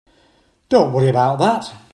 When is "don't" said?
0.67-0.93